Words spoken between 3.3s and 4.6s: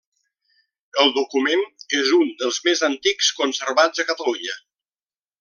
conservats a Catalunya.